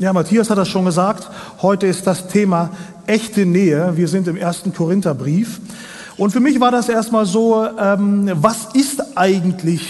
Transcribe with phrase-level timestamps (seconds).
[0.00, 1.30] Ja, Matthias hat das schon gesagt.
[1.62, 2.70] Heute ist das Thema
[3.06, 3.92] echte Nähe.
[3.96, 5.60] Wir sind im ersten Korintherbrief.
[6.16, 9.86] Und für mich war das erstmal so, ähm, was ist eigentlich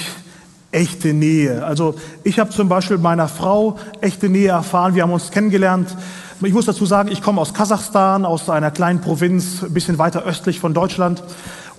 [0.73, 1.65] echte Nähe?
[1.65, 4.95] Also ich habe zum Beispiel meiner Frau echte Nähe erfahren.
[4.95, 5.97] Wir haben uns kennengelernt.
[6.43, 10.25] Ich muss dazu sagen, ich komme aus Kasachstan, aus einer kleinen Provinz, ein bisschen weiter
[10.25, 11.23] östlich von Deutschland.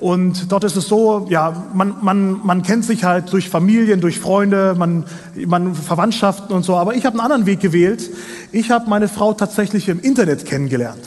[0.05, 4.19] Und dort ist es so, ja, man, man, man kennt sich halt durch Familien, durch
[4.19, 5.03] Freunde, man,
[5.47, 6.75] man Verwandtschaften und so.
[6.75, 8.11] Aber ich habe einen anderen Weg gewählt.
[8.51, 11.01] Ich habe meine Frau tatsächlich im Internet kennengelernt.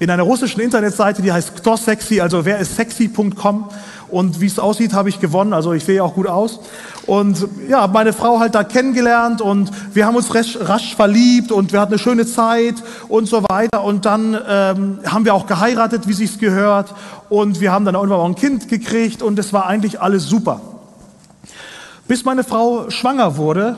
[0.00, 3.68] In einer russischen Internetseite, die heißt Kto Sexy, also wer ist sexy.com.
[4.08, 5.52] Und wie es aussieht, habe ich gewonnen.
[5.52, 6.60] Also ich sehe auch gut aus.
[7.06, 11.72] Und ja, meine Frau halt da kennengelernt und wir haben uns rasch, rasch verliebt und
[11.72, 12.74] wir hatten eine schöne Zeit
[13.08, 13.82] und so weiter.
[13.84, 16.94] Und dann ähm, haben wir auch geheiratet, wie sich's gehört.
[17.28, 20.60] Und wir haben dann irgendwann auch ein Kind gekriegt und es war eigentlich alles super.
[22.08, 23.76] Bis meine Frau schwanger wurde.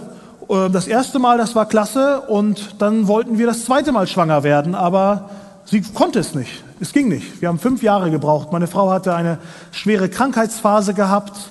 [0.48, 2.22] Äh, das erste Mal, das war klasse.
[2.22, 4.74] Und dann wollten wir das zweite Mal schwanger werden.
[4.74, 5.30] Aber
[5.66, 6.64] sie konnte es nicht.
[6.80, 7.40] Es ging nicht.
[7.40, 8.52] Wir haben fünf Jahre gebraucht.
[8.52, 9.38] Meine Frau hatte eine
[9.72, 11.50] schwere Krankheitsphase gehabt.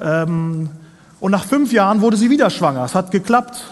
[0.00, 0.70] Ähm,
[1.20, 2.84] und nach fünf Jahren wurde sie wieder schwanger.
[2.84, 3.64] Es hat geklappt.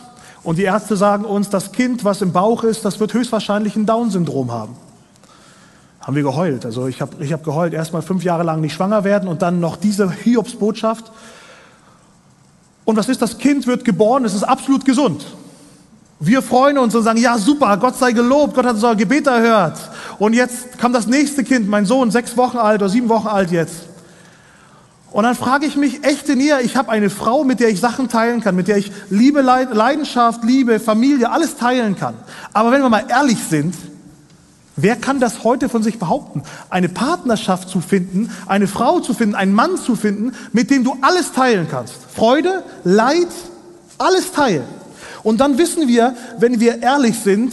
[0.43, 3.87] Und die Ärzte sagen uns, das Kind, was im Bauch ist, das wird höchstwahrscheinlich ein
[3.87, 4.77] Down-Syndrom haben.
[6.01, 6.67] Haben wir geheult.
[6.67, 9.59] Also ich habe ich hab geheult, erstmal fünf Jahre lang nicht schwanger werden und dann
[9.61, 11.11] noch diese Hiobsbotschaft.
[12.85, 15.25] Und was ist, das Kind wird geboren, es ist absolut gesund.
[16.27, 19.79] Wir freuen uns und sagen, ja super, Gott sei gelobt, Gott hat unser Gebet erhört.
[20.19, 23.51] Und jetzt kam das nächste Kind, mein Sohn, sechs Wochen alt oder sieben Wochen alt
[23.51, 23.75] jetzt.
[25.11, 28.09] Und dann frage ich mich, echte Nähe, ich habe eine Frau, mit der ich Sachen
[28.09, 32.15] teilen kann, mit der ich Liebe, Leidenschaft, Liebe, Familie, alles teilen kann.
[32.55, 33.75] Aber wenn wir mal ehrlich sind,
[34.77, 36.43] wer kann das heute von sich behaupten?
[36.71, 40.97] Eine Partnerschaft zu finden, eine Frau zu finden, einen Mann zu finden, mit dem du
[41.03, 41.95] alles teilen kannst.
[42.15, 43.29] Freude, Leid,
[43.99, 44.65] alles teilen.
[45.25, 47.53] Und dann wissen wir, wenn wir ehrlich sind,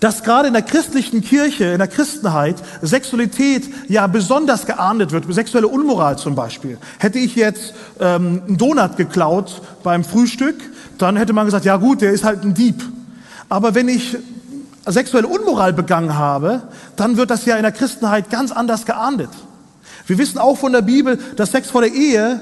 [0.00, 5.66] dass gerade in der christlichen Kirche, in der Christenheit, Sexualität ja besonders geahndet wird, sexuelle
[5.66, 6.78] Unmoral zum Beispiel.
[6.98, 10.56] Hätte ich jetzt ähm, einen Donut geklaut beim Frühstück,
[10.98, 12.82] dann hätte man gesagt, ja gut, der ist halt ein Dieb.
[13.48, 14.16] Aber wenn ich
[14.86, 16.62] sexuelle Unmoral begangen habe,
[16.96, 19.30] dann wird das ja in der Christenheit ganz anders geahndet.
[20.06, 22.40] Wir wissen auch von der Bibel, dass Sex vor der Ehe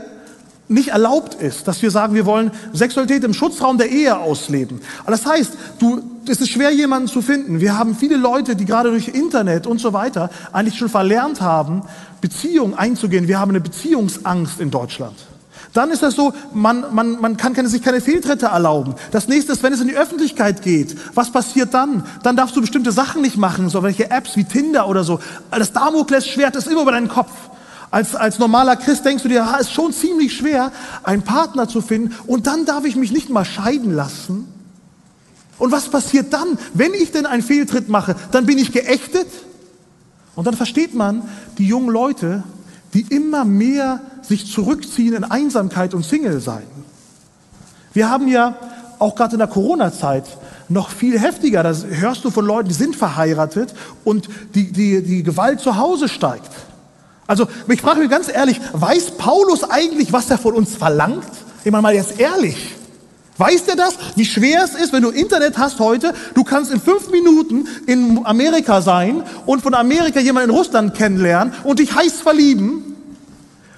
[0.69, 4.81] nicht erlaubt ist, dass wir sagen, wir wollen Sexualität im Schutzraum der Ehe ausleben.
[5.07, 7.61] Das heißt, du, es ist schwer, jemanden zu finden.
[7.61, 11.83] Wir haben viele Leute, die gerade durch Internet und so weiter eigentlich schon verlernt haben,
[12.21, 13.29] Beziehungen einzugehen.
[13.29, 15.17] Wir haben eine Beziehungsangst in Deutschland.
[15.73, 18.95] Dann ist das so, man, man, man kann keine, sich keine Fehltritte erlauben.
[19.11, 22.03] Das nächste ist, wenn es in die Öffentlichkeit geht, was passiert dann?
[22.23, 25.21] Dann darfst du bestimmte Sachen nicht machen, so welche Apps wie Tinder oder so.
[25.51, 27.31] Das Damoklesschwert ist immer über deinen Kopf.
[27.91, 31.81] Als, als normaler Christ denkst du dir, es ist schon ziemlich schwer, einen Partner zu
[31.81, 34.49] finden und dann darf ich mich nicht mal scheiden lassen.
[35.59, 38.15] Und was passiert dann, wenn ich denn einen Fehltritt mache?
[38.31, 39.29] Dann bin ich geächtet.
[40.35, 41.23] Und dann versteht man
[41.57, 42.43] die jungen Leute,
[42.93, 46.67] die immer mehr sich zurückziehen in Einsamkeit und Single sein.
[47.95, 48.57] Wir haben ja
[48.99, 50.25] auch gerade in der Corona-Zeit
[50.69, 51.63] noch viel heftiger.
[51.63, 56.09] Da hörst du von Leuten, die sind verheiratet und die, die, die Gewalt zu Hause
[56.09, 56.51] steigt.
[57.27, 61.27] Also ich frage mich ganz ehrlich, weiß Paulus eigentlich, was er von uns verlangt?
[61.65, 62.75] Ich meine mal jetzt ehrlich.
[63.39, 66.15] Weiß der das, wie schwer es ist, wenn du Internet hast heute?
[66.35, 71.53] Du kannst in fünf Minuten in Amerika sein und von Amerika jemanden in Russland kennenlernen
[71.65, 72.97] und dich heiß verlieben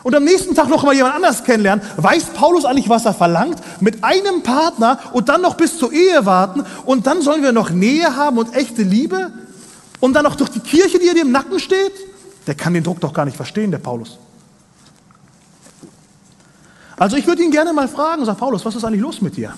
[0.04, 1.84] und am nächsten Tag noch mal jemand anders kennenlernen.
[1.96, 3.58] Weiß Paulus eigentlich, was er verlangt?
[3.80, 7.70] Mit einem Partner und dann noch bis zur Ehe warten und dann sollen wir noch
[7.70, 9.32] Nähe haben und echte Liebe
[9.98, 11.92] und dann noch durch die Kirche, die dir im Nacken steht?
[12.48, 14.18] Der kann den Druck doch gar nicht verstehen, der Paulus.
[16.96, 19.52] Also ich würde ihn gerne mal fragen, sag Paulus, was ist eigentlich los mit dir?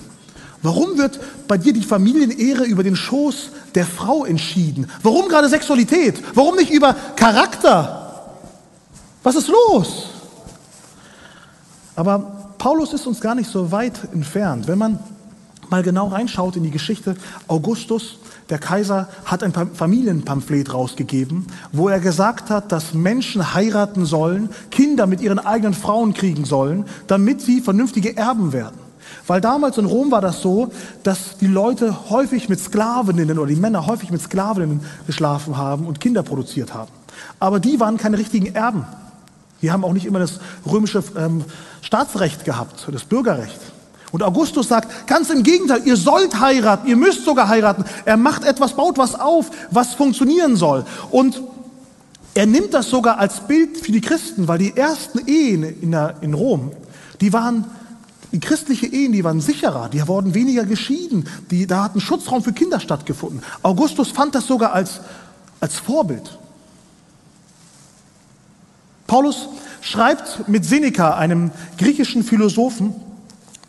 [0.63, 1.19] Warum wird
[1.49, 4.91] bei dir die Familienehre über den Schoß der Frau entschieden?
[5.03, 6.23] Warum gerade Sexualität?
[6.35, 8.37] Warum nicht über Charakter?
[9.23, 10.11] Was ist los?
[11.95, 14.67] Aber Paulus ist uns gar nicht so weit entfernt.
[14.67, 14.99] Wenn man
[15.71, 17.17] mal genau reinschaut in die Geschichte,
[17.49, 18.19] Augustus
[18.51, 25.07] der Kaiser hat ein Familienpamphlet rausgegeben, wo er gesagt hat, dass Menschen heiraten sollen, Kinder
[25.07, 28.77] mit ihren eigenen Frauen kriegen sollen, damit sie vernünftige Erben werden.
[29.27, 30.73] Weil damals in Rom war das so,
[31.05, 36.01] dass die Leute häufig mit Sklavinnen oder die Männer häufig mit Sklavinnen geschlafen haben und
[36.01, 36.91] Kinder produziert haben.
[37.39, 38.85] Aber die waren keine richtigen Erben.
[39.63, 41.45] Die haben auch nicht immer das römische ähm,
[41.83, 43.61] Staatsrecht gehabt, das Bürgerrecht.
[44.13, 47.85] Und Augustus sagt, ganz im Gegenteil, ihr sollt heiraten, ihr müsst sogar heiraten.
[48.05, 50.85] Er macht etwas, baut was auf, was funktionieren soll.
[51.11, 51.41] Und
[52.35, 56.17] er nimmt das sogar als Bild für die Christen, weil die ersten Ehen in, der,
[56.21, 56.73] in Rom,
[57.21, 57.65] die waren
[58.33, 62.45] Die christliche Ehen, die waren sicherer, die wurden weniger geschieden, die, da hat ein Schutzraum
[62.45, 63.43] für Kinder stattgefunden.
[63.63, 65.01] Augustus fand das sogar als,
[65.59, 66.39] als Vorbild.
[69.09, 69.49] Paulus
[69.81, 72.95] schreibt mit Seneca, einem griechischen Philosophen,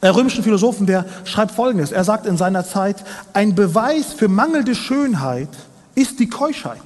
[0.09, 1.91] römischen Philosophen, der schreibt Folgendes.
[1.91, 3.03] Er sagt in seiner Zeit,
[3.33, 5.49] ein Beweis für mangelnde Schönheit
[5.93, 6.81] ist die Keuschheit.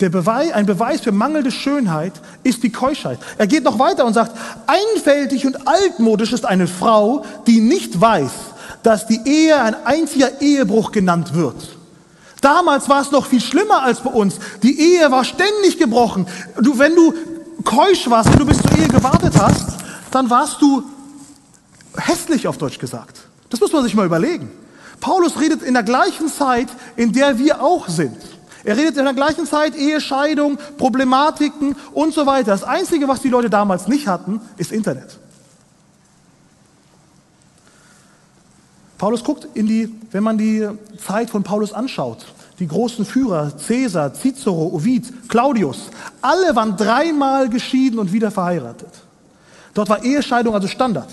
[0.00, 3.18] Der Beweis, ein Beweis für mangelnde Schönheit ist die Keuschheit.
[3.38, 4.36] Er geht noch weiter und sagt,
[4.66, 8.32] einfältig und altmodisch ist eine Frau, die nicht weiß,
[8.82, 11.76] dass die Ehe ein einziger Ehebruch genannt wird.
[12.40, 14.40] Damals war es noch viel schlimmer als bei uns.
[14.64, 16.26] Die Ehe war ständig gebrochen.
[16.60, 17.14] Du, wenn du
[17.62, 19.76] keusch warst, wenn du bis zur Ehe gewartet hast,
[20.10, 20.82] dann warst du
[22.32, 23.20] hässlich auf Deutsch gesagt.
[23.50, 24.50] Das muss man sich mal überlegen.
[25.00, 28.16] Paulus redet in der gleichen Zeit, in der wir auch sind.
[28.64, 32.52] Er redet in der gleichen Zeit Ehescheidung, Problematiken und so weiter.
[32.52, 35.18] Das Einzige, was die Leute damals nicht hatten, ist Internet.
[38.96, 40.66] Paulus guckt in die, wenn man die
[41.04, 42.24] Zeit von Paulus anschaut,
[42.60, 45.90] die großen Führer, Caesar, Cicero, Ovid, Claudius,
[46.20, 48.92] alle waren dreimal geschieden und wieder verheiratet.
[49.74, 51.08] Dort war Ehescheidung also Standard.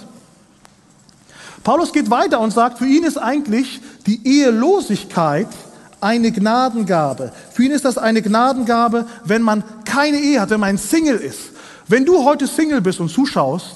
[1.63, 5.47] Paulus geht weiter und sagt, für ihn ist eigentlich die Ehelosigkeit
[6.01, 7.31] eine Gnadengabe.
[7.51, 11.17] Für ihn ist das eine Gnadengabe, wenn man keine Ehe hat, wenn man ein Single
[11.17, 11.51] ist.
[11.87, 13.75] Wenn du heute Single bist und zuschaust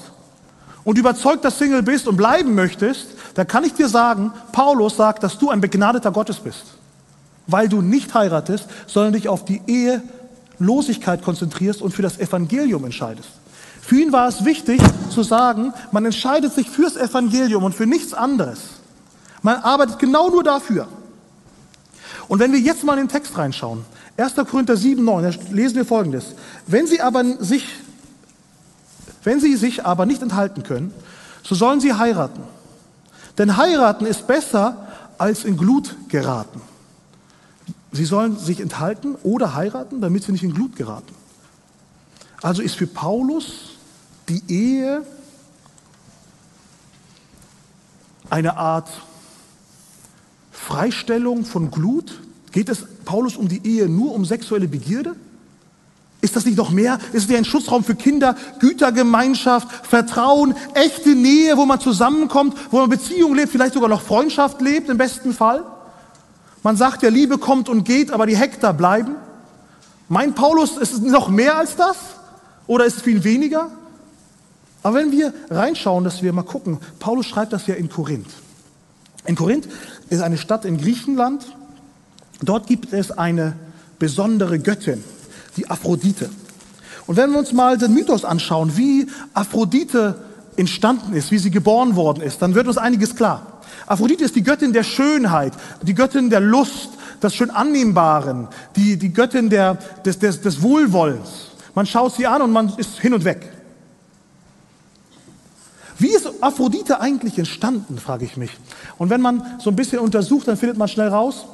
[0.84, 5.22] und überzeugt, dass Single bist und bleiben möchtest, dann kann ich dir sagen, Paulus sagt,
[5.22, 6.64] dass du ein begnadeter Gottes bist.
[7.46, 13.28] Weil du nicht heiratest, sondern dich auf die Ehelosigkeit konzentrierst und für das Evangelium entscheidest.
[13.86, 18.14] Für ihn war es wichtig zu sagen, man entscheidet sich fürs Evangelium und für nichts
[18.14, 18.60] anderes.
[19.42, 20.88] Man arbeitet genau nur dafür.
[22.26, 23.84] Und wenn wir jetzt mal in den Text reinschauen,
[24.16, 24.36] 1.
[24.50, 26.34] Korinther 7, 9, da lesen wir folgendes.
[26.66, 27.66] Wenn sie aber sich,
[29.22, 30.94] wenn sie sich aber nicht enthalten können,
[31.42, 32.42] so sollen sie heiraten.
[33.36, 34.88] Denn heiraten ist besser
[35.18, 36.62] als in Glut geraten.
[37.92, 41.14] Sie sollen sich enthalten oder heiraten, damit sie nicht in Glut geraten.
[42.40, 43.73] Also ist für Paulus
[44.28, 45.02] die Ehe
[48.30, 48.88] eine Art
[50.52, 52.20] Freistellung von Glut?
[52.52, 55.16] Geht es Paulus um die Ehe nur um sexuelle Begierde?
[56.20, 56.98] Ist das nicht noch mehr?
[57.12, 62.88] Ist es ein Schutzraum für Kinder, Gütergemeinschaft, Vertrauen, echte Nähe, wo man zusammenkommt, wo man
[62.88, 65.62] Beziehung lebt, vielleicht sogar noch Freundschaft lebt im besten Fall?
[66.62, 69.16] Man sagt ja, Liebe kommt und geht, aber die Hektar bleiben.
[70.08, 71.96] Mein Paulus, ist es noch mehr als das?
[72.66, 73.70] Oder ist es viel weniger?
[74.84, 78.28] Aber wenn wir reinschauen, dass wir mal gucken, Paulus schreibt das ja in Korinth.
[79.24, 79.66] In Korinth
[80.10, 81.46] ist eine Stadt in Griechenland.
[82.42, 83.56] Dort gibt es eine
[83.98, 85.02] besondere Göttin,
[85.56, 86.28] die Aphrodite.
[87.06, 90.16] Und wenn wir uns mal den Mythos anschauen, wie Aphrodite
[90.56, 93.62] entstanden ist, wie sie geboren worden ist, dann wird uns einiges klar.
[93.86, 96.90] Aphrodite ist die Göttin der Schönheit, die Göttin der Lust,
[97.22, 101.52] des schön Annehmbaren, die, die Göttin der, des, des, des Wohlwollens.
[101.74, 103.53] Man schaut sie an und man ist hin und weg.
[105.98, 108.50] Wie ist Aphrodite eigentlich entstanden, frage ich mich.
[108.98, 111.46] Und wenn man so ein bisschen untersucht, dann findet man schnell raus,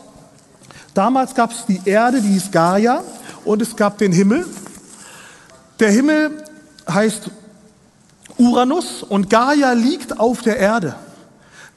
[0.95, 3.03] damals gab es die Erde, die ist Gaia,
[3.45, 4.47] und es gab den Himmel.
[5.79, 6.45] Der Himmel
[6.89, 7.31] heißt
[8.39, 10.95] Uranus und Gaia liegt auf der Erde.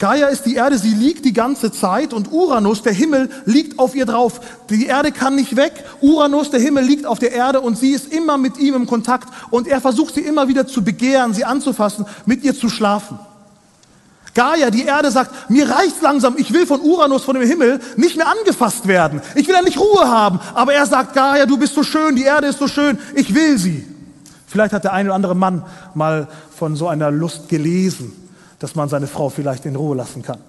[0.04, 3.96] Gaia ist die Erde, sie liegt die ganze Zeit und Uranus, der Himmel, liegt auf
[3.96, 4.42] ihr drauf.
[4.70, 5.72] Die Erde kann nicht weg.
[6.02, 9.30] Uranus, der Himmel, liegt auf der Erde und sie ist immer mit ihm im Kontakt
[9.50, 13.18] und er versucht sie immer wieder zu begehren, sie anzufassen, mit ihr zu schlafen.
[14.34, 18.18] Gaia, die Erde sagt, mir reicht's langsam, ich will von Uranus, von dem Himmel, nicht
[18.18, 19.22] mehr angefasst werden.
[19.36, 20.42] Ich will ja nicht Ruhe haben.
[20.54, 23.58] Aber er sagt, Gaia, du bist so schön, die Erde ist so schön, ich will
[23.58, 23.88] sie.
[24.48, 25.64] Vielleicht hat der eine oder andere Mann
[25.96, 28.20] mal von so einer Lust gelesen
[28.64, 30.40] dass man seine Frau vielleicht in Ruhe lassen kann.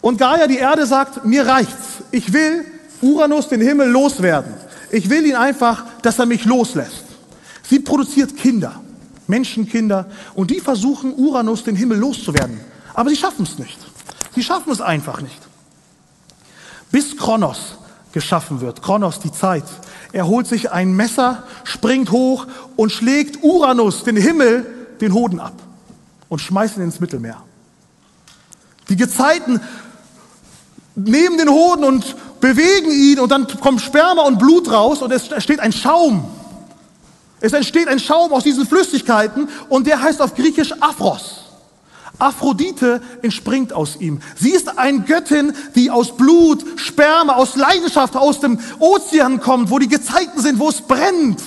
[0.00, 2.02] Und Gaia, die Erde, sagt, mir reicht's.
[2.10, 2.64] Ich will
[3.00, 4.52] Uranus, den Himmel, loswerden.
[4.90, 7.04] Ich will ihn einfach, dass er mich loslässt.
[7.68, 8.80] Sie produziert Kinder,
[9.28, 12.60] Menschenkinder, und die versuchen, Uranus, den Himmel, loszuwerden.
[12.92, 13.78] Aber sie schaffen es nicht.
[14.34, 15.38] Sie schaffen es einfach nicht.
[16.90, 17.76] Bis Kronos
[18.10, 18.82] geschaffen wird.
[18.82, 19.62] Kronos, die Zeit.
[20.10, 25.54] Er holt sich ein Messer, springt hoch und schlägt Uranus, den Himmel, den Hoden ab
[26.28, 27.42] und schmeißen ihn ins Mittelmeer.
[28.88, 29.60] Die Gezeiten
[30.94, 35.28] nehmen den Hoden und bewegen ihn und dann kommt Sperma und Blut raus und es
[35.28, 36.28] entsteht ein Schaum.
[37.40, 41.44] Es entsteht ein Schaum aus diesen Flüssigkeiten und der heißt auf Griechisch Aphros.
[42.18, 44.20] Aphrodite entspringt aus ihm.
[44.36, 49.78] Sie ist eine Göttin, die aus Blut, Sperma, aus Leidenschaft aus dem Ozean kommt, wo
[49.78, 51.40] die Gezeiten sind, wo es brennt.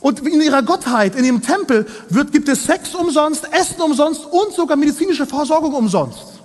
[0.00, 4.52] Und in ihrer Gottheit, in ihrem Tempel, wird, gibt es Sex umsonst, Essen umsonst und
[4.52, 6.36] sogar medizinische Versorgung umsonst.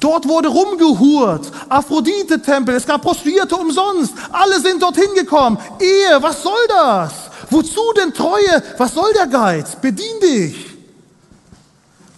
[0.00, 5.58] Dort wurde rumgehurt, Aphrodite-Tempel, es gab Prostituierte umsonst, alle sind dorthin gekommen.
[5.78, 7.12] Ehe, was soll das?
[7.50, 8.62] Wozu denn Treue?
[8.78, 9.76] Was soll der Geiz?
[9.76, 10.76] Bedien dich.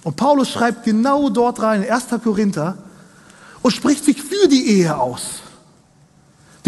[0.02, 2.06] Und Paulus schreibt genau dort rein, in 1.
[2.22, 2.78] Korinther,
[3.60, 5.43] und spricht sich für die Ehe aus.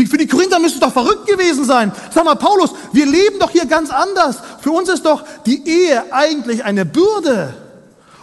[0.05, 1.91] Für die Korinther müsste es doch verrückt gewesen sein.
[2.15, 4.37] Sag mal, Paulus, wir leben doch hier ganz anders.
[4.61, 7.55] Für uns ist doch die Ehe eigentlich eine Bürde.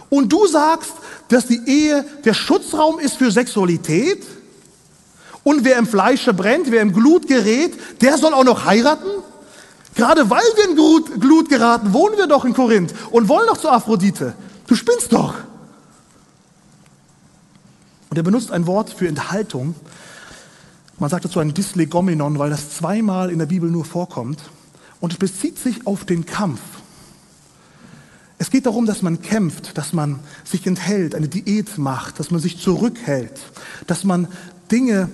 [0.08, 0.92] Und du sagst,
[1.28, 4.24] dass die Ehe der Schutzraum ist für Sexualität?
[5.42, 9.10] Und wer im Fleische brennt, wer im Glut gerät, der soll auch noch heiraten?
[9.96, 13.56] Gerade weil wir in Glut, Glut geraten, wohnen wir doch in Korinth und wollen doch
[13.56, 14.34] zur Aphrodite.
[14.66, 15.34] Du spinnst doch.
[18.10, 19.74] Und er benutzt ein Wort für Enthaltung.
[20.98, 24.38] Man sagt dazu ein Dyslegomenon, weil das zweimal in der Bibel nur vorkommt.
[25.00, 26.60] Und es bezieht sich auf den Kampf.
[28.38, 32.40] Es geht darum, dass man kämpft, dass man sich enthält, eine Diät macht, dass man
[32.40, 33.40] sich zurückhält,
[33.86, 34.28] dass man
[34.70, 35.08] Dinge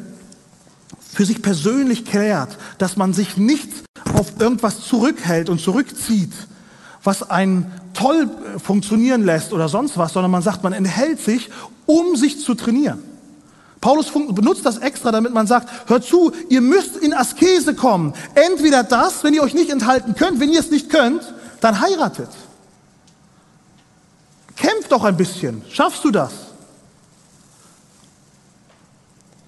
[1.13, 3.69] für sich persönlich klärt, dass man sich nicht
[4.15, 6.33] auf irgendwas zurückhält und zurückzieht,
[7.03, 11.51] was einen toll äh, funktionieren lässt oder sonst was, sondern man sagt, man enthält sich,
[11.87, 13.01] um sich zu trainieren.
[13.81, 18.13] Paulus benutzt das extra, damit man sagt, hört zu, ihr müsst in Askese kommen.
[18.35, 21.23] Entweder das, wenn ihr euch nicht enthalten könnt, wenn ihr es nicht könnt,
[21.61, 22.29] dann heiratet.
[24.57, 25.63] Kämpft doch ein bisschen.
[25.71, 26.33] Schaffst du das?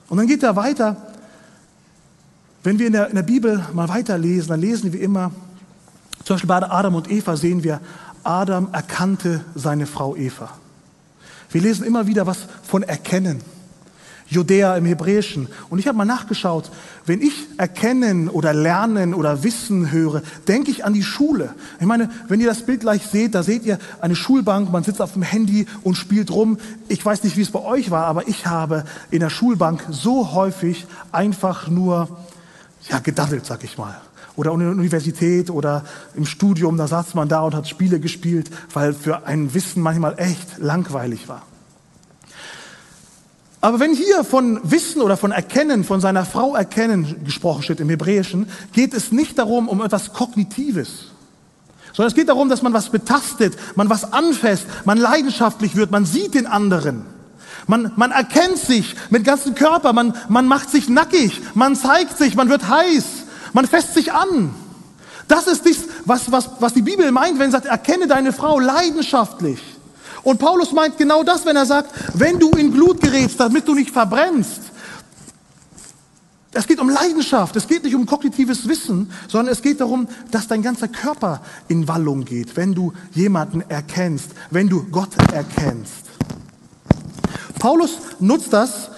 [0.08, 0.96] Und dann geht er weiter.
[2.62, 5.32] Wenn wir in der, in der Bibel mal weiterlesen, dann lesen wir immer,
[6.24, 7.80] zum Beispiel bei Adam und Eva sehen wir,
[8.24, 10.48] Adam erkannte seine Frau Eva.
[11.50, 13.42] Wir lesen immer wieder was von Erkennen.
[14.32, 15.48] Judäa im Hebräischen.
[15.70, 16.70] Und ich habe mal nachgeschaut,
[17.06, 21.54] wenn ich erkennen oder lernen oder wissen höre, denke ich an die Schule.
[21.80, 25.00] Ich meine, wenn ihr das Bild gleich seht, da seht ihr eine Schulbank, man sitzt
[25.00, 26.58] auf dem Handy und spielt rum.
[26.88, 30.32] Ich weiß nicht, wie es bei euch war, aber ich habe in der Schulbank so
[30.32, 32.08] häufig einfach nur
[32.88, 34.00] ja, gedaddelt, sag ich mal
[34.36, 35.84] oder in der Universität oder
[36.14, 40.14] im Studium, da saß man da und hat Spiele gespielt, weil für ein Wissen manchmal
[40.18, 41.42] echt langweilig war.
[43.62, 47.88] Aber wenn hier von Wissen oder von Erkennen, von seiner Frau erkennen gesprochen steht im
[47.88, 51.12] Hebräischen, geht es nicht darum, um etwas Kognitives,
[51.92, 56.04] sondern es geht darum, dass man was betastet, man was anfasst, man leidenschaftlich wird, man
[56.04, 57.06] sieht den anderen.
[57.68, 62.34] Man, man erkennt sich mit ganzem Körper, man, man macht sich nackig, man zeigt sich,
[62.34, 63.04] man wird heiß,
[63.52, 64.52] man fässt sich an.
[65.28, 68.58] Das ist dies, was, was, was die Bibel meint, wenn sie sagt, erkenne deine Frau
[68.58, 69.60] leidenschaftlich.
[70.22, 73.74] Und Paulus meint genau das, wenn er sagt, wenn du in Glut gerätst, damit du
[73.74, 74.60] nicht verbrennst.
[76.54, 80.48] Es geht um Leidenschaft, es geht nicht um kognitives Wissen, sondern es geht darum, dass
[80.48, 86.02] dein ganzer Körper in Wallung geht, wenn du jemanden erkennst, wenn du Gott erkennst.
[87.58, 88.90] Paulus nutzt das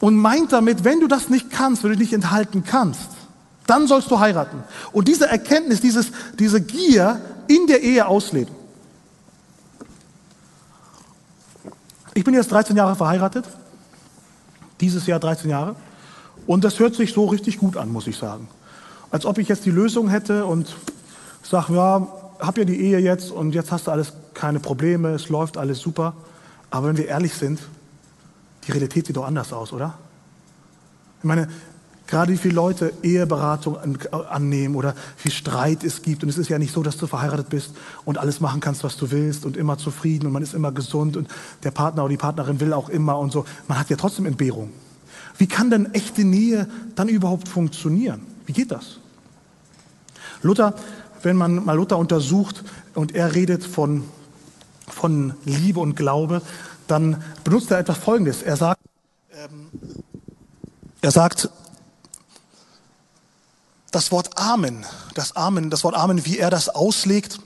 [0.00, 3.08] und meint damit, wenn du das nicht kannst, wenn du dich nicht enthalten kannst,
[3.66, 4.62] dann sollst du heiraten.
[4.92, 6.08] Und diese Erkenntnis, dieses,
[6.38, 8.55] diese Gier in der Ehe ausleben.
[12.16, 13.44] Ich bin jetzt 13 Jahre verheiratet,
[14.80, 15.76] dieses Jahr 13 Jahre,
[16.46, 18.48] und das hört sich so richtig gut an, muss ich sagen.
[19.10, 20.74] Als ob ich jetzt die Lösung hätte und
[21.42, 22.08] sage, ja,
[22.38, 25.78] hab ja die Ehe jetzt und jetzt hast du alles keine Probleme, es läuft alles
[25.78, 26.14] super.
[26.70, 27.60] Aber wenn wir ehrlich sind,
[28.66, 29.98] die Realität sieht doch anders aus, oder?
[31.18, 31.48] Ich meine,
[32.06, 33.76] Gerade wie viele Leute Eheberatung
[34.30, 34.94] annehmen oder
[35.24, 36.22] wie Streit es gibt.
[36.22, 37.72] Und es ist ja nicht so, dass du verheiratet bist
[38.04, 41.16] und alles machen kannst, was du willst und immer zufrieden und man ist immer gesund
[41.16, 41.28] und
[41.64, 43.44] der Partner oder die Partnerin will auch immer und so.
[43.66, 44.72] Man hat ja trotzdem Entbehrung.
[45.38, 48.22] Wie kann denn echte Nähe dann überhaupt funktionieren?
[48.46, 48.98] Wie geht das?
[50.42, 50.74] Luther,
[51.22, 52.62] wenn man mal Luther untersucht
[52.94, 54.04] und er redet von,
[54.86, 56.40] von Liebe und Glaube,
[56.86, 58.42] dann benutzt er etwas Folgendes.
[58.42, 58.80] Er sagt,
[59.32, 59.68] ähm,
[61.00, 61.50] er sagt,
[63.90, 67.38] das Wort Amen, das Amen, das Wort Amen, wie er das auslegt,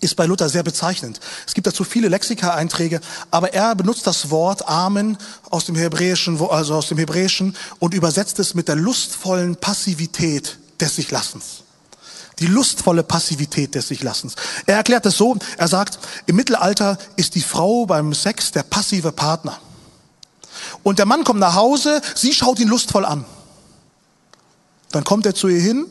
[0.00, 1.20] ist bei Luther sehr bezeichnend.
[1.46, 3.00] Es gibt dazu viele Lexika-Einträge,
[3.30, 5.18] aber er benutzt das Wort Amen
[5.50, 10.96] aus dem Hebräischen, also aus dem Hebräischen und übersetzt es mit der lustvollen Passivität des
[10.96, 11.64] Sichlassens.
[12.38, 14.34] Die lustvolle Passivität des Sichlassens.
[14.64, 19.12] Er erklärt es so, er sagt, im Mittelalter ist die Frau beim Sex der passive
[19.12, 19.58] Partner.
[20.82, 23.26] Und der Mann kommt nach Hause, sie schaut ihn lustvoll an.
[24.90, 25.86] Dann kommt er zu ihr hin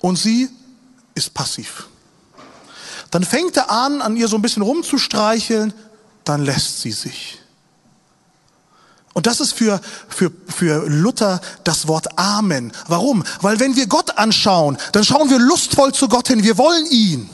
[0.00, 0.48] und sie
[1.14, 1.88] ist passiv.
[3.10, 5.74] Dann fängt er an, an ihr so ein bisschen rumzustreicheln,
[6.24, 7.38] dann lässt sie sich.
[9.12, 12.72] Und das ist für, für, für Luther das Wort Amen.
[12.88, 13.22] Warum?
[13.42, 16.42] Weil wenn wir Gott anschauen, dann schauen wir lustvoll zu Gott hin.
[16.42, 17.28] Wir wollen ihn.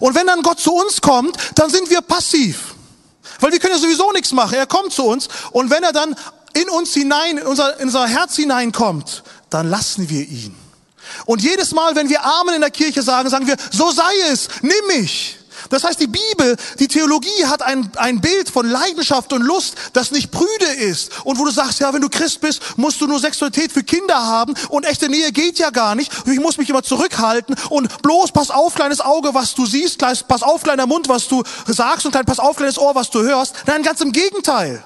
[0.00, 2.74] Und wenn dann Gott zu uns kommt, dann sind wir passiv.
[3.40, 4.54] Weil wir können ja sowieso nichts machen.
[4.54, 5.28] Er kommt zu uns.
[5.52, 6.14] Und wenn er dann
[6.52, 10.54] in uns hinein, in unser, in unser Herz hineinkommt, dann lassen wir ihn.
[11.26, 14.48] Und jedes Mal, wenn wir Amen in der Kirche sagen, sagen wir, so sei es,
[14.62, 15.36] nimm mich.
[15.68, 20.10] Das heißt, die Bibel, die Theologie hat ein, ein Bild von Leidenschaft und Lust, das
[20.10, 21.10] nicht prüde ist.
[21.24, 24.26] Und wo du sagst, ja, wenn du Christ bist, musst du nur Sexualität für Kinder
[24.26, 26.10] haben und echte Nähe geht ja gar nicht.
[26.26, 30.42] Ich muss mich immer zurückhalten und bloß pass auf, kleines Auge, was du siehst, pass
[30.42, 33.54] auf, kleiner Mund, was du sagst und pass auf, kleines Ohr, was du hörst.
[33.66, 34.82] Nein, ganz im Gegenteil.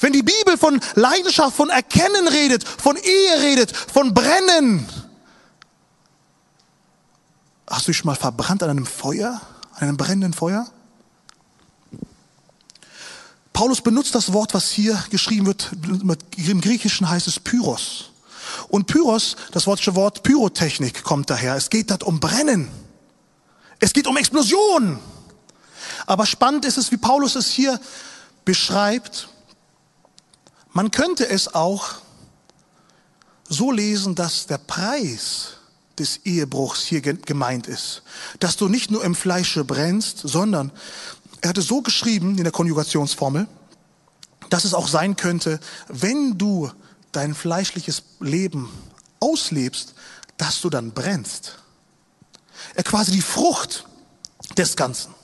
[0.00, 4.86] Wenn die Bibel von Leidenschaft, von Erkennen redet, von Ehe redet, von Brennen,
[7.68, 9.40] Hast du dich schon mal verbrannt an einem Feuer,
[9.74, 10.66] an einem brennenden Feuer?
[13.52, 15.70] Paulus benutzt das Wort, was hier geschrieben wird,
[16.36, 18.10] im Griechischen heißt es Pyros.
[18.68, 21.56] Und Pyros, das wortische Wort Pyrotechnik kommt daher.
[21.56, 22.68] Es geht dort um Brennen.
[23.80, 24.98] Es geht um Explosion.
[26.06, 27.80] Aber spannend ist es, wie Paulus es hier
[28.44, 29.28] beschreibt.
[30.76, 31.94] Man könnte es auch
[33.48, 35.54] so lesen, dass der Preis
[35.98, 38.02] des Ehebruchs hier gemeint ist.
[38.40, 40.70] Dass du nicht nur im Fleische brennst, sondern
[41.40, 43.48] er hatte so geschrieben in der Konjugationsformel,
[44.50, 46.70] dass es auch sein könnte, wenn du
[47.10, 48.68] dein fleischliches Leben
[49.18, 49.94] auslebst,
[50.36, 51.56] dass du dann brennst.
[52.74, 53.86] Er quasi die Frucht
[54.58, 55.15] des Ganzen.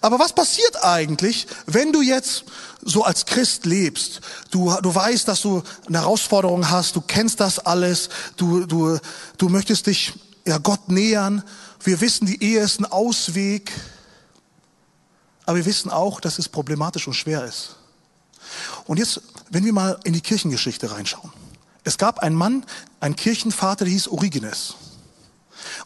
[0.00, 2.44] Aber was passiert eigentlich, wenn du jetzt
[2.82, 4.20] so als Christ lebst?
[4.50, 8.98] Du, du weißt, dass du eine Herausforderung hast, du kennst das alles, du, du,
[9.38, 10.14] du möchtest dich
[10.46, 11.42] ja, Gott nähern.
[11.82, 13.72] Wir wissen, die Ehe ist ein Ausweg,
[15.46, 17.76] aber wir wissen auch, dass es problematisch und schwer ist.
[18.86, 21.32] Und jetzt, wenn wir mal in die Kirchengeschichte reinschauen.
[21.84, 22.64] Es gab einen Mann,
[23.00, 24.74] einen Kirchenvater, der hieß Origenes.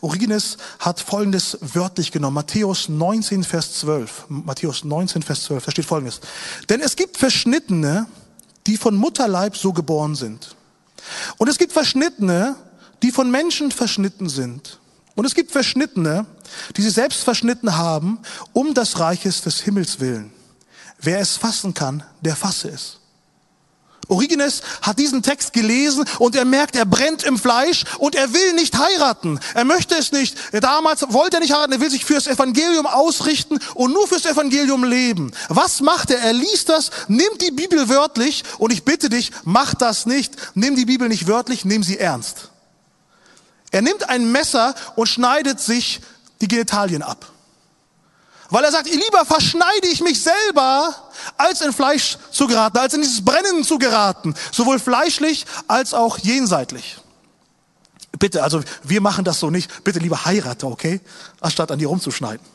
[0.05, 2.35] Origenes hat Folgendes wörtlich genommen.
[2.35, 4.27] Matthäus 19, Vers 12.
[4.29, 5.65] Matthäus 19, Vers 12.
[5.65, 6.21] Da steht Folgendes.
[6.69, 8.07] Denn es gibt Verschnittene,
[8.67, 10.57] die von Mutterleib so geboren sind.
[11.39, 12.57] Und es gibt Verschnittene,
[13.03, 14.79] die von Menschen verschnitten sind.
[15.15, 16.27] Und es gibt Verschnittene,
[16.77, 18.19] die sie selbst verschnitten haben,
[18.53, 20.33] um das Reiches des Himmels willen.
[21.01, 23.01] Wer es fassen kann, der fasse es.
[24.09, 28.55] Origenes hat diesen Text gelesen und er merkt, er brennt im Fleisch und er will
[28.55, 29.41] nicht heiraten.
[29.55, 30.37] Er möchte es nicht.
[30.53, 34.85] Damals wollte er nicht heiraten, er will sich fürs Evangelium ausrichten und nur fürs Evangelium
[34.85, 35.33] leben.
[35.49, 36.19] Was macht er?
[36.19, 40.35] Er liest das, nimmt die Bibel wörtlich und ich bitte dich, mach das nicht.
[40.55, 42.51] Nimm die Bibel nicht wörtlich, nimm sie ernst.
[43.71, 46.01] Er nimmt ein Messer und schneidet sich
[46.41, 47.34] die Genitalien ab.
[48.51, 50.95] Weil er sagt, lieber verschneide ich mich selber,
[51.37, 56.19] als in Fleisch zu geraten, als in dieses Brennen zu geraten, sowohl fleischlich als auch
[56.19, 56.99] jenseitlich.
[58.19, 59.85] Bitte, also wir machen das so nicht.
[59.85, 61.01] Bitte lieber heirate, okay?
[61.41, 62.55] Anstatt an dir rumzuschneiden.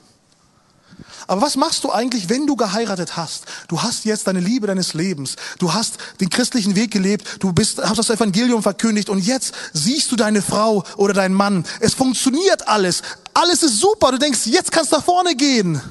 [1.28, 3.46] Aber was machst du eigentlich, wenn du geheiratet hast?
[3.68, 5.36] Du hast jetzt deine Liebe deines Lebens.
[5.60, 7.38] Du hast den christlichen Weg gelebt.
[7.40, 11.66] Du bist, hast das Evangelium verkündigt und jetzt siehst du deine Frau oder deinen Mann.
[11.80, 13.04] Es funktioniert alles.
[13.40, 14.12] Alles ist super.
[14.12, 15.82] Du denkst, jetzt kannst du nach vorne gehen.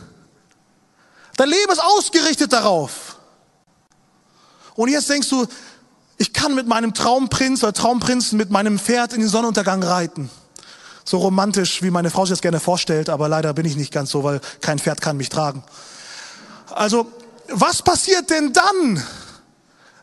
[1.37, 3.17] Dein Leben ist ausgerichtet darauf.
[4.75, 5.47] Und jetzt denkst du,
[6.19, 10.31] ich kann mit meinem Traumprinz oder Traumprinzen mit meinem Pferd in den Sonnenuntergang reiten.
[11.05, 14.11] So romantisch, wie meine Frau sich das gerne vorstellt, aber leider bin ich nicht ganz
[14.11, 15.63] so, weil kein Pferd kann mich tragen.
[16.71, 17.11] Also,
[17.49, 19.03] was passiert denn dann,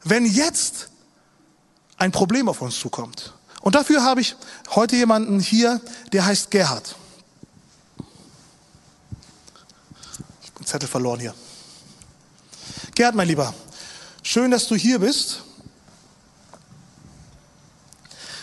[0.04, 0.90] wenn jetzt
[1.98, 3.34] ein Problem auf uns zukommt?
[3.62, 4.36] Und dafür habe ich
[4.74, 5.80] heute jemanden hier,
[6.12, 6.96] der heißt Gerhard.
[10.66, 11.34] Zettel verloren hier.
[12.96, 13.54] Gerd, mein Lieber,
[14.24, 15.44] schön, dass du hier bist.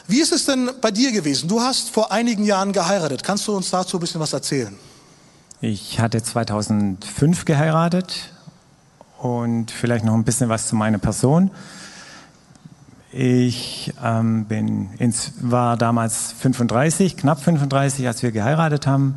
[0.06, 1.48] Wie ist es denn bei dir gewesen?
[1.48, 3.22] Du hast vor einigen Jahren geheiratet.
[3.22, 4.76] Kannst du uns dazu ein bisschen was erzählen?
[5.60, 8.32] Ich hatte 2005 geheiratet
[9.18, 11.50] und vielleicht noch ein bisschen was zu meiner Person.
[13.12, 19.14] Ich ähm, bin ins, war damals 35, knapp 35, als wir geheiratet haben.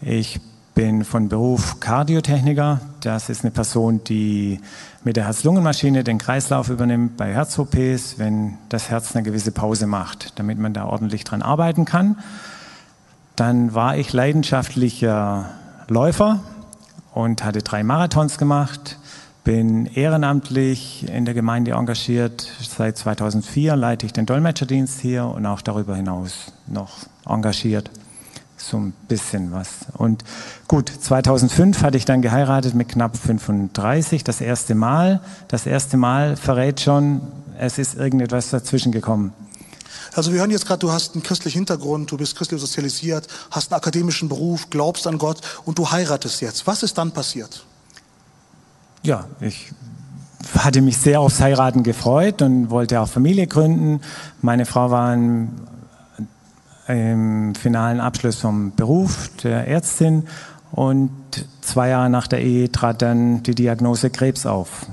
[0.00, 0.40] Ich
[0.76, 2.82] bin von Beruf Kardiotechniker.
[3.00, 4.60] Das ist eine Person, die
[5.04, 10.38] mit der Herz-Lungen-Maschine den Kreislauf übernimmt bei Herz-OPs, wenn das Herz eine gewisse Pause macht,
[10.38, 12.18] damit man da ordentlich dran arbeiten kann.
[13.36, 15.48] Dann war ich leidenschaftlicher
[15.88, 16.40] Läufer
[17.14, 18.98] und hatte drei Marathons gemacht,
[19.44, 22.52] bin ehrenamtlich in der Gemeinde engagiert.
[22.60, 27.90] Seit 2004 leite ich den Dolmetscherdienst hier und auch darüber hinaus noch engagiert
[28.56, 29.68] so ein bisschen was.
[29.92, 30.24] Und
[30.66, 35.20] gut, 2005 hatte ich dann geheiratet mit knapp 35, das erste Mal.
[35.48, 37.20] Das erste Mal verrät schon,
[37.58, 39.32] es ist irgendetwas dazwischen gekommen.
[40.14, 43.70] Also wir hören jetzt gerade, du hast einen christlichen Hintergrund, du bist christlich sozialisiert, hast
[43.70, 46.66] einen akademischen Beruf, glaubst an Gott und du heiratest jetzt.
[46.66, 47.64] Was ist dann passiert?
[49.02, 49.72] Ja, ich
[50.58, 54.00] hatte mich sehr aufs Heiraten gefreut und wollte auch Familie gründen.
[54.40, 55.50] Meine Frau war im,
[56.88, 60.28] im finalen Abschluss vom Beruf der Ärztin
[60.72, 61.10] und
[61.60, 64.86] zwei Jahre nach der Ehe trat dann die Diagnose Krebs auf.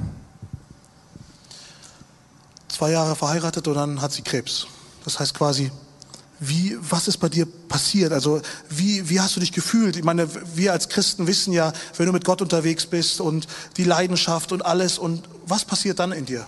[2.67, 4.67] Zwei Jahre verheiratet und dann hat sie Krebs.
[5.03, 5.71] Das heißt quasi,
[6.39, 8.11] wie, was ist bei dir passiert?
[8.11, 9.95] Also wie, wie hast du dich gefühlt?
[9.95, 13.83] Ich meine, wir als Christen wissen ja, wenn du mit Gott unterwegs bist und die
[13.83, 16.45] Leidenschaft und alles und was passiert dann in dir?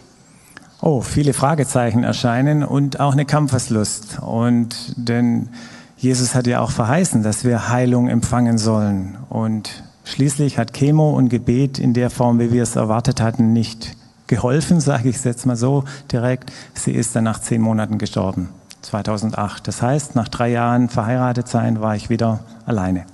[0.82, 4.20] Oh, viele Fragezeichen erscheinen und auch eine Kampfeslust.
[4.20, 5.50] Und denn
[5.98, 9.18] Jesus hat ja auch verheißen, dass wir Heilung empfangen sollen.
[9.30, 13.96] Und schließlich hat Chemo und Gebet in der Form, wie wir es erwartet hatten, nicht
[14.28, 16.52] geholfen, sage ich es jetzt mal so direkt.
[16.74, 18.50] Sie ist dann nach zehn Monaten gestorben,
[18.82, 19.68] 2008.
[19.68, 23.06] Das heißt, nach drei Jahren verheiratet sein, war ich wieder alleine.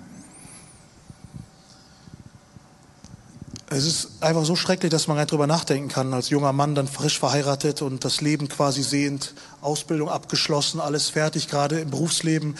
[3.73, 6.75] Es ist einfach so schrecklich, dass man gar nicht drüber nachdenken kann, als junger Mann
[6.75, 12.55] dann frisch verheiratet und das Leben quasi sehend, Ausbildung abgeschlossen, alles fertig, gerade im Berufsleben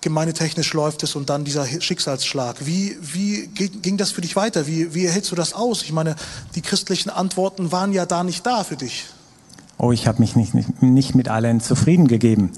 [0.00, 2.66] gemeindetechnisch läuft es und dann dieser Schicksalsschlag.
[2.66, 4.66] Wie, wie ging das für dich weiter?
[4.66, 5.84] Wie, wie hältst du das aus?
[5.84, 6.16] Ich meine,
[6.56, 9.06] die christlichen Antworten waren ja da nicht da für dich.
[9.78, 12.50] Oh, ich habe mich nicht, nicht, nicht mit allen zufrieden gegeben.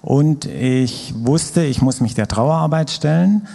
[0.00, 3.48] Und ich wusste, ich muss mich der Trauerarbeit stellen.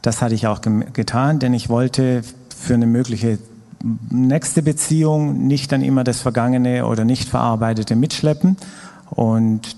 [0.00, 2.24] Das hatte ich auch getan, denn ich wollte
[2.62, 3.38] für eine mögliche
[4.10, 8.56] nächste Beziehung nicht dann immer das Vergangene oder nicht verarbeitete mitschleppen.
[9.10, 9.76] Und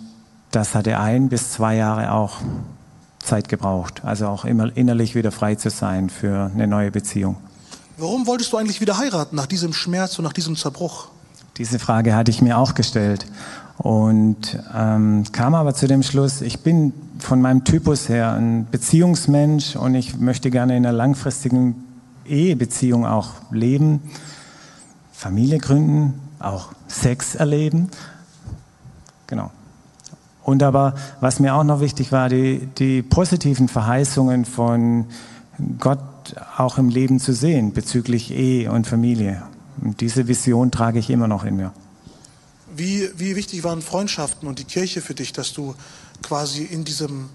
[0.50, 2.36] das hatte ein bis zwei Jahre auch
[3.18, 7.36] Zeit gebraucht, also auch immer innerlich wieder frei zu sein für eine neue Beziehung.
[7.96, 11.08] Warum wolltest du eigentlich wieder heiraten nach diesem Schmerz und nach diesem Zerbruch?
[11.56, 13.26] Diese Frage hatte ich mir auch gestellt
[13.78, 19.76] und ähm, kam aber zu dem Schluss, ich bin von meinem Typus her ein Beziehungsmensch
[19.76, 21.76] und ich möchte gerne in einer langfristigen
[22.26, 24.00] Ehebeziehung auch leben,
[25.12, 27.90] Familie gründen, auch Sex erleben.
[29.26, 29.50] Genau.
[30.42, 35.06] Und aber, was mir auch noch wichtig war, die, die positiven Verheißungen von
[35.78, 36.00] Gott
[36.58, 39.42] auch im Leben zu sehen bezüglich Ehe und Familie.
[39.80, 41.72] Und diese Vision trage ich immer noch in mir.
[42.76, 45.74] Wie, wie wichtig waren Freundschaften und die Kirche für dich, dass du
[46.22, 47.30] quasi in diesem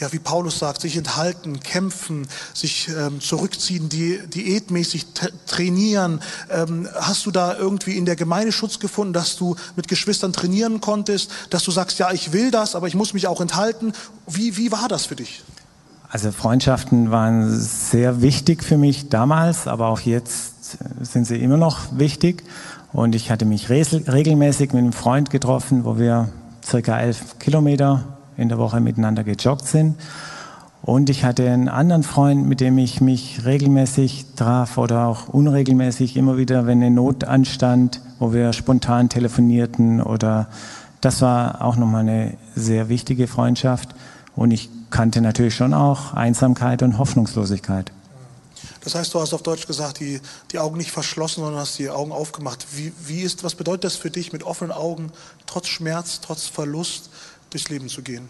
[0.00, 5.06] ja, wie Paulus sagt, sich enthalten, kämpfen, sich ähm, zurückziehen, die, diätmäßig
[5.46, 6.20] trainieren.
[6.50, 10.80] Ähm, hast du da irgendwie in der Gemeinde Schutz gefunden, dass du mit Geschwistern trainieren
[10.80, 13.92] konntest, dass du sagst, ja, ich will das, aber ich muss mich auch enthalten?
[14.26, 15.42] Wie, wie war das für dich?
[16.08, 21.98] Also Freundschaften waren sehr wichtig für mich damals, aber auch jetzt sind sie immer noch
[21.98, 22.42] wichtig.
[22.92, 26.28] Und ich hatte mich regelmäßig mit einem Freund getroffen, wo wir
[26.64, 29.96] circa elf Kilometer in der Woche miteinander gejoggt sind.
[30.82, 36.16] Und ich hatte einen anderen Freund, mit dem ich mich regelmäßig traf oder auch unregelmäßig
[36.16, 40.48] immer wieder, wenn eine Not anstand, wo wir spontan telefonierten oder
[41.02, 43.90] das war auch nochmal eine sehr wichtige Freundschaft.
[44.36, 47.92] Und ich kannte natürlich schon auch Einsamkeit und Hoffnungslosigkeit.
[48.82, 50.20] Das heißt, du hast auf Deutsch gesagt, die,
[50.52, 52.66] die Augen nicht verschlossen, sondern hast die Augen aufgemacht.
[52.74, 55.12] Wie, wie ist, was bedeutet das für dich, mit offenen Augen,
[55.46, 57.10] trotz Schmerz, trotz Verlust,
[57.50, 58.28] durchs Leben zu gehen?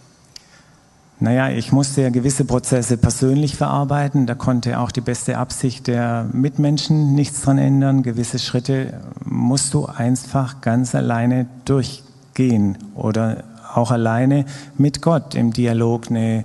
[1.22, 4.26] Naja, ich musste ja gewisse Prozesse persönlich verarbeiten.
[4.26, 8.02] Da konnte auch die beste Absicht der Mitmenschen nichts dran ändern.
[8.02, 14.46] Gewisse Schritte musst du einfach ganz alleine durchgehen oder auch alleine
[14.78, 16.44] mit Gott im Dialog eine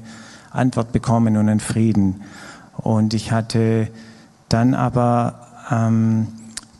[0.51, 2.21] Antwort bekommen und einen Frieden.
[2.73, 3.89] Und ich hatte
[4.49, 6.27] dann aber ähm,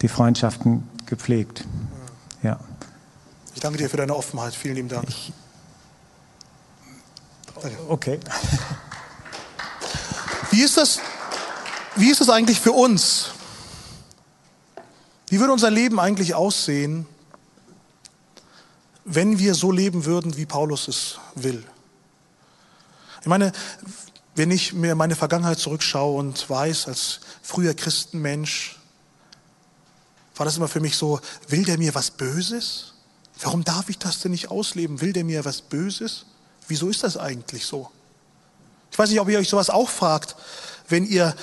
[0.01, 1.65] die Freundschaften gepflegt.
[2.43, 2.59] Ja.
[3.53, 4.53] Ich danke dir für deine Offenheit.
[4.53, 5.05] Vielen lieben Dank.
[5.07, 5.31] Ich,
[7.87, 8.19] Okay.
[10.51, 10.99] Wie ist das,
[11.97, 13.31] wie ist das eigentlich für uns?
[15.27, 17.05] Wie würde unser Leben eigentlich aussehen,
[19.03, 21.61] wenn wir so leben würden, wie Paulus es will?
[23.19, 23.51] Ich meine,
[24.35, 28.79] wenn ich mir meine Vergangenheit zurückschaue und weiß, als früher Christenmensch,
[30.37, 32.93] war das immer für mich so, will der mir was Böses?
[33.41, 35.01] Warum darf ich das denn nicht ausleben?
[35.01, 36.25] Will der mir was Böses?
[36.67, 37.89] Wieso ist das eigentlich so?
[38.91, 40.35] Ich weiß nicht, ob ihr euch sowas auch fragt,
[40.87, 41.35] wenn ihr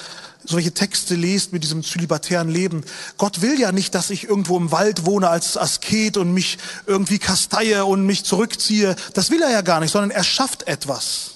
[0.45, 2.85] solche Texte lest mit diesem zölibatären Leben.
[3.17, 7.19] Gott will ja nicht, dass ich irgendwo im Wald wohne als Asket und mich irgendwie
[7.19, 8.97] kasteie und mich zurückziehe.
[9.15, 11.33] Das will er ja gar nicht, sondern er schafft etwas.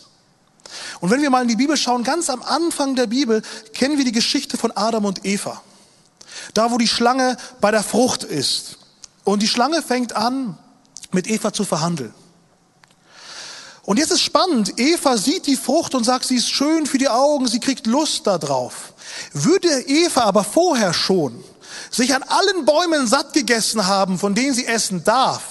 [1.00, 3.42] Und wenn wir mal in die Bibel schauen, ganz am Anfang der Bibel
[3.74, 5.62] kennen wir die Geschichte von Adam und Eva.
[6.54, 8.78] Da, wo die Schlange bei der Frucht ist.
[9.24, 10.58] Und die Schlange fängt an,
[11.12, 12.12] mit Eva zu verhandeln.
[13.86, 17.08] Und jetzt ist spannend, Eva sieht die Frucht und sagt, sie ist schön für die
[17.08, 18.92] Augen, sie kriegt Lust darauf.
[19.32, 21.42] Würde Eva aber vorher schon
[21.90, 25.42] sich an allen Bäumen satt gegessen haben, von denen sie essen darf,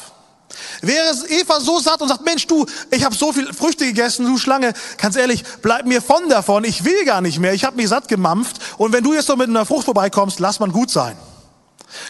[0.82, 4.38] Wäre Eva so satt und sagt, Mensch, du, ich habe so viel Früchte gegessen, du
[4.38, 7.90] Schlange, ganz ehrlich, bleib mir von davon, ich will gar nicht mehr, ich habe mich
[7.90, 11.18] satt gemampft und wenn du jetzt noch mit einer Frucht vorbeikommst, lass man gut sein.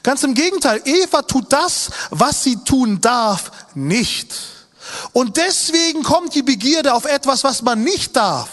[0.03, 4.54] Ganz im Gegenteil, Eva tut das, was sie tun darf, nicht.
[5.13, 8.49] Und deswegen kommt die Begierde auf etwas, was man nicht darf.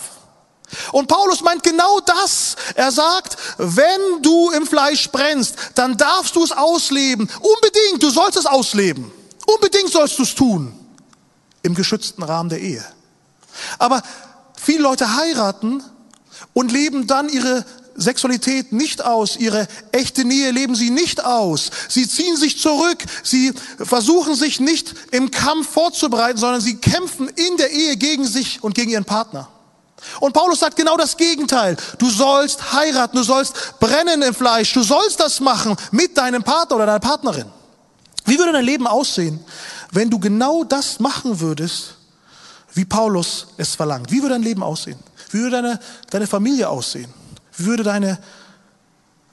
[0.93, 2.57] Und Paulus meint genau das.
[2.75, 7.29] Er sagt, wenn du im Fleisch brennst, dann darfst du es ausleben.
[7.41, 9.11] Unbedingt, du sollst es ausleben.
[9.47, 10.79] Unbedingt sollst du es tun.
[11.63, 12.85] Im geschützten Rahmen der Ehe.
[13.79, 14.03] Aber
[14.57, 15.85] viele Leute heiraten
[16.55, 17.65] und leben dann ihre
[17.97, 21.71] Sexualität nicht aus, ihre echte Nähe leben sie nicht aus.
[21.89, 27.57] Sie ziehen sich zurück, sie versuchen sich nicht im Kampf vorzubereiten, sondern sie kämpfen in
[27.57, 29.49] der Ehe gegen sich und gegen ihren Partner.
[30.21, 31.77] Und Paulus sagt genau das Gegenteil.
[31.99, 36.77] Du sollst heiraten, du sollst brennen im Fleisch, du sollst das machen mit deinem Partner
[36.77, 37.47] oder deiner Partnerin.
[38.25, 39.41] Wie würde dein Leben aussehen,
[39.91, 41.95] wenn du genau das machen würdest,
[42.75, 44.11] wie Paulus es verlangt?
[44.11, 44.99] Wie würde dein Leben aussehen?
[45.31, 47.13] Wie würde deine, deine Familie aussehen?
[47.57, 48.19] Würde deine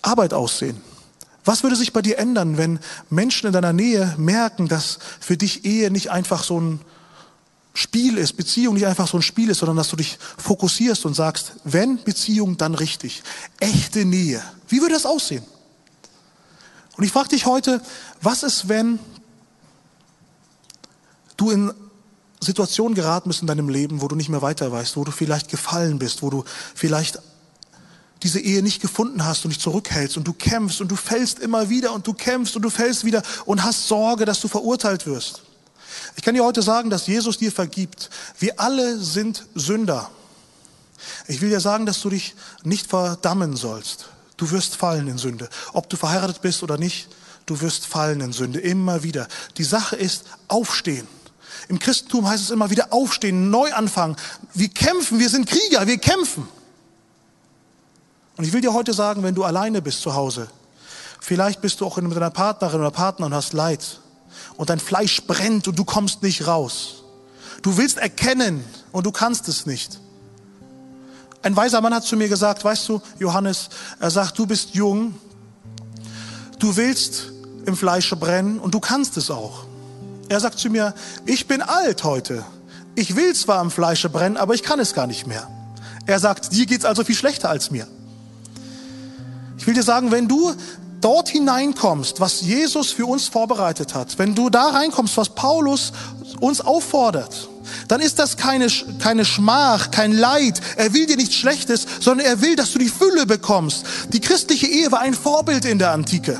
[0.01, 0.81] Arbeit aussehen?
[1.45, 2.79] Was würde sich bei dir ändern, wenn
[3.09, 6.81] Menschen in deiner Nähe merken, dass für dich Ehe nicht einfach so ein
[7.73, 11.13] Spiel ist, Beziehung nicht einfach so ein Spiel ist, sondern dass du dich fokussierst und
[11.13, 13.23] sagst, wenn Beziehung, dann richtig.
[13.59, 14.43] Echte Nähe.
[14.67, 15.43] Wie würde das aussehen?
[16.97, 17.81] Und ich frage dich heute,
[18.21, 18.99] was ist, wenn
[21.37, 21.71] du in
[22.41, 25.49] Situationen geraten bist in deinem Leben, wo du nicht mehr weiter weißt, wo du vielleicht
[25.49, 26.43] gefallen bist, wo du
[26.75, 27.19] vielleicht
[28.23, 31.69] diese Ehe nicht gefunden hast und dich zurückhältst und du kämpfst und du fällst immer
[31.69, 35.43] wieder und du kämpfst und du fällst wieder und hast Sorge, dass du verurteilt wirst.
[36.15, 38.09] Ich kann dir heute sagen, dass Jesus dir vergibt.
[38.39, 40.09] Wir alle sind Sünder.
[41.27, 44.09] Ich will dir sagen, dass du dich nicht verdammen sollst.
[44.37, 45.49] Du wirst fallen in Sünde.
[45.73, 47.09] Ob du verheiratet bist oder nicht,
[47.45, 48.59] du wirst fallen in Sünde.
[48.59, 49.27] Immer wieder.
[49.57, 51.07] Die Sache ist aufstehen.
[51.67, 54.15] Im Christentum heißt es immer wieder aufstehen, neu anfangen.
[54.53, 56.47] Wir kämpfen, wir sind Krieger, wir kämpfen.
[58.39, 60.47] Und ich will dir heute sagen, wenn du alleine bist zu Hause,
[61.19, 63.99] vielleicht bist du auch mit deiner Partnerin oder Partner und hast Leid
[64.55, 67.03] und dein Fleisch brennt und du kommst nicht raus.
[67.63, 69.99] Du willst erkennen und du kannst es nicht.
[71.41, 73.67] Ein weiser Mann hat zu mir gesagt, weißt du, Johannes,
[73.99, 75.15] er sagt, du bist jung,
[76.59, 77.33] du willst
[77.65, 79.65] im Fleische brennen und du kannst es auch.
[80.29, 80.93] Er sagt zu mir,
[81.25, 82.45] ich bin alt heute.
[82.95, 85.45] Ich will zwar im Fleische brennen, aber ich kann es gar nicht mehr.
[86.05, 87.85] Er sagt, dir geht's also viel schlechter als mir.
[89.59, 90.53] Ich will dir sagen, wenn du
[91.01, 95.91] dort hineinkommst, was Jesus für uns vorbereitet hat, wenn du da reinkommst, was Paulus
[96.39, 97.49] uns auffordert,
[97.87, 98.67] dann ist das keine,
[98.99, 100.59] keine Schmach, kein Leid.
[100.77, 103.85] Er will dir nichts Schlechtes, sondern er will, dass du die Fülle bekommst.
[104.13, 106.39] Die christliche Ehe war ein Vorbild in der Antike.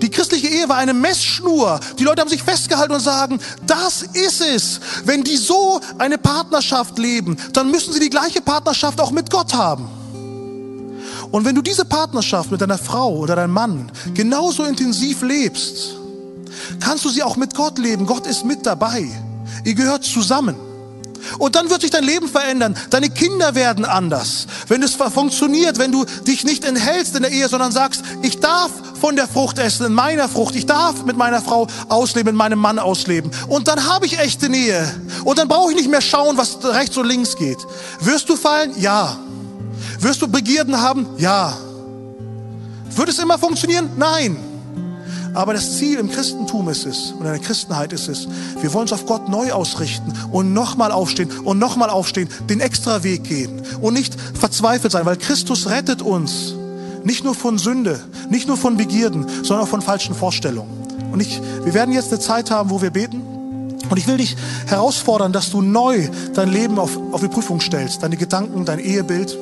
[0.00, 1.78] Die christliche Ehe war eine Messschnur.
[1.98, 4.80] Die Leute haben sich festgehalten und sagen, das ist es.
[5.04, 9.52] Wenn die so eine Partnerschaft leben, dann müssen sie die gleiche Partnerschaft auch mit Gott
[9.54, 9.88] haben.
[11.34, 15.96] Und wenn du diese Partnerschaft mit deiner Frau oder deinem Mann genauso intensiv lebst,
[16.78, 18.06] kannst du sie auch mit Gott leben.
[18.06, 19.04] Gott ist mit dabei.
[19.64, 20.54] Ihr gehört zusammen.
[21.40, 22.76] Und dann wird sich dein Leben verändern.
[22.90, 24.46] Deine Kinder werden anders.
[24.68, 28.70] Wenn es funktioniert, wenn du dich nicht enthältst in der Ehe, sondern sagst, ich darf
[29.00, 30.54] von der Frucht essen, in meiner Frucht.
[30.54, 33.32] Ich darf mit meiner Frau ausleben, mit meinem Mann ausleben.
[33.48, 34.88] Und dann habe ich echte Nähe.
[35.24, 37.58] Und dann brauche ich nicht mehr schauen, was rechts und links geht.
[37.98, 38.70] Wirst du fallen?
[38.80, 39.18] Ja.
[40.04, 41.06] Wirst du Begierden haben?
[41.16, 41.56] Ja.
[42.94, 43.88] Wird es immer funktionieren?
[43.96, 44.36] Nein.
[45.32, 48.28] Aber das Ziel im Christentum ist es und in der Christenheit ist es,
[48.60, 53.02] wir wollen uns auf Gott neu ausrichten und nochmal aufstehen und nochmal aufstehen, den extra
[53.02, 56.54] Weg gehen und nicht verzweifelt sein, weil Christus rettet uns
[57.02, 60.70] nicht nur von Sünde, nicht nur von Begierden, sondern auch von falschen Vorstellungen.
[61.12, 63.22] Und ich, wir werden jetzt eine Zeit haben, wo wir beten.
[63.88, 64.36] Und ich will dich
[64.66, 69.36] herausfordern, dass du neu dein Leben auf, auf die Prüfung stellst, deine Gedanken, dein Ehebild.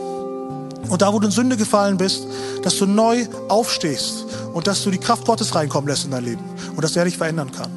[0.89, 2.27] Und da, wo du in Sünde gefallen bist,
[2.63, 6.45] dass du neu aufstehst und dass du die Kraft Gottes reinkommen lässt in dein Leben
[6.75, 7.71] und dass er dich verändern kann.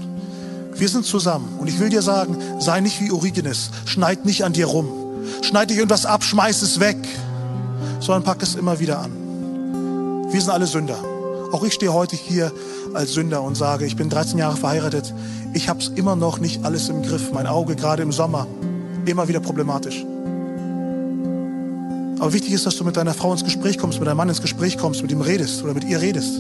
[0.74, 4.52] Wir sind zusammen und ich will dir sagen, sei nicht wie Origenes, schneid nicht an
[4.52, 4.90] dir rum,
[5.42, 6.98] schneid dich irgendwas ab, schmeiß es weg,
[8.02, 9.12] sondern pack es immer wieder an.
[10.32, 10.98] Wir sind alle Sünder.
[11.54, 12.52] Auch ich stehe heute hier
[12.94, 15.14] als Sünder und sage, ich bin 13 Jahre verheiratet,
[15.54, 18.46] ich habe es immer noch nicht alles im Griff, mein Auge gerade im Sommer,
[19.06, 20.06] immer wieder problematisch.
[22.20, 24.42] Aber wichtig ist, dass du mit deiner Frau ins Gespräch kommst, mit deinem Mann ins
[24.42, 26.40] Gespräch kommst, mit ihm redest oder mit ihr redest.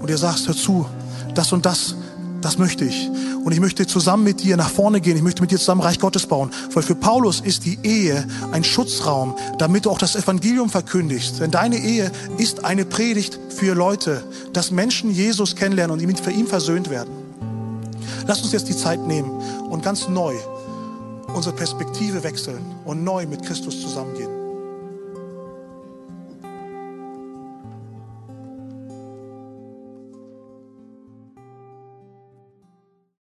[0.00, 0.86] Und ihr sagst, hör zu,
[1.34, 1.94] das und das,
[2.42, 3.08] das möchte ich.
[3.44, 5.16] Und ich möchte zusammen mit dir nach vorne gehen.
[5.16, 6.50] Ich möchte mit dir zusammen Reich Gottes bauen.
[6.74, 11.40] Weil für Paulus ist die Ehe ein Schutzraum, damit du auch das Evangelium verkündigst.
[11.40, 16.46] Denn deine Ehe ist eine Predigt für Leute, dass Menschen Jesus kennenlernen und für ihn
[16.46, 17.10] versöhnt werden.
[18.26, 19.30] Lass uns jetzt die Zeit nehmen
[19.70, 20.34] und ganz neu
[21.34, 24.35] unsere Perspektive wechseln und neu mit Christus zusammengehen.